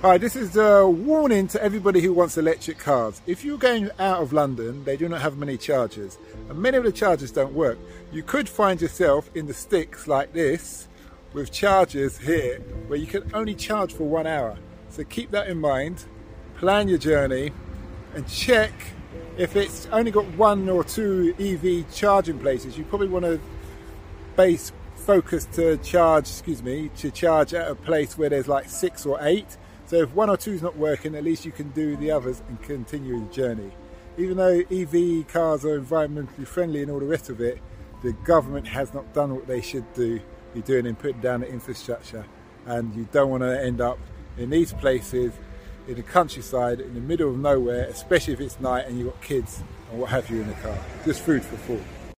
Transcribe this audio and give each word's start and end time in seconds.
Hi, 0.00 0.16
this 0.16 0.36
is 0.36 0.56
a 0.56 0.88
warning 0.88 1.48
to 1.48 1.60
everybody 1.60 2.00
who 2.00 2.12
wants 2.12 2.38
electric 2.38 2.78
cars. 2.78 3.20
If 3.26 3.44
you're 3.44 3.58
going 3.58 3.90
out 3.98 4.22
of 4.22 4.32
London, 4.32 4.84
they 4.84 4.96
do 4.96 5.08
not 5.08 5.20
have 5.22 5.36
many 5.36 5.56
chargers, 5.56 6.18
and 6.48 6.56
many 6.56 6.76
of 6.76 6.84
the 6.84 6.92
chargers 6.92 7.32
don't 7.32 7.52
work. 7.52 7.80
You 8.12 8.22
could 8.22 8.48
find 8.48 8.80
yourself 8.80 9.28
in 9.34 9.48
the 9.48 9.54
sticks 9.54 10.06
like 10.06 10.32
this 10.32 10.86
with 11.32 11.50
chargers 11.50 12.16
here 12.16 12.60
where 12.86 12.96
you 12.96 13.08
can 13.08 13.28
only 13.34 13.56
charge 13.56 13.92
for 13.92 14.04
one 14.04 14.28
hour. 14.28 14.56
So 14.88 15.02
keep 15.02 15.32
that 15.32 15.48
in 15.48 15.60
mind, 15.60 16.04
plan 16.58 16.86
your 16.86 16.98
journey, 16.98 17.50
and 18.14 18.24
check 18.28 18.70
if 19.36 19.56
it's 19.56 19.88
only 19.90 20.12
got 20.12 20.26
one 20.36 20.68
or 20.68 20.84
two 20.84 21.34
EV 21.40 21.92
charging 21.92 22.38
places. 22.38 22.78
You 22.78 22.84
probably 22.84 23.08
want 23.08 23.24
to 23.24 23.40
base 24.36 24.70
focus 24.94 25.46
to 25.54 25.76
charge, 25.78 26.28
excuse 26.28 26.62
me, 26.62 26.88
to 26.98 27.10
charge 27.10 27.52
at 27.52 27.68
a 27.68 27.74
place 27.74 28.16
where 28.16 28.28
there's 28.28 28.46
like 28.46 28.70
six 28.70 29.04
or 29.04 29.18
eight 29.22 29.56
so 29.88 29.96
if 29.96 30.14
one 30.14 30.28
or 30.28 30.36
two 30.36 30.52
is 30.52 30.60
not 30.60 30.76
working, 30.76 31.14
at 31.14 31.24
least 31.24 31.46
you 31.46 31.50
can 31.50 31.70
do 31.70 31.96
the 31.96 32.10
others 32.10 32.42
and 32.46 32.60
continue 32.62 33.24
the 33.26 33.32
journey. 33.32 33.72
Even 34.18 34.36
though 34.36 34.62
EV 34.70 35.26
cars 35.28 35.64
are 35.64 35.80
environmentally 35.80 36.46
friendly 36.46 36.82
and 36.82 36.90
all 36.90 37.00
the 37.00 37.06
rest 37.06 37.30
of 37.30 37.40
it, 37.40 37.58
the 38.02 38.12
government 38.12 38.66
has 38.68 38.92
not 38.92 39.14
done 39.14 39.34
what 39.34 39.46
they 39.46 39.62
should 39.62 39.90
do 39.94 40.20
be 40.52 40.60
doing 40.60 40.84
in 40.84 40.94
putting 40.94 41.20
down 41.22 41.40
the 41.40 41.48
infrastructure. 41.48 42.26
And 42.66 42.94
you 42.94 43.08
don't 43.12 43.30
want 43.30 43.42
to 43.44 43.64
end 43.64 43.80
up 43.80 43.98
in 44.36 44.50
these 44.50 44.74
places 44.74 45.32
in 45.86 45.94
the 45.94 46.02
countryside, 46.02 46.80
in 46.80 46.92
the 46.92 47.00
middle 47.00 47.30
of 47.30 47.38
nowhere, 47.38 47.84
especially 47.84 48.34
if 48.34 48.40
it's 48.40 48.60
night 48.60 48.86
and 48.86 48.98
you've 48.98 49.08
got 49.08 49.22
kids 49.22 49.62
and 49.90 50.00
what 50.00 50.10
have 50.10 50.28
you 50.28 50.42
in 50.42 50.48
the 50.48 50.54
car. 50.54 50.78
Just 51.06 51.22
food 51.22 51.42
for 51.42 51.56
thought. 51.56 51.97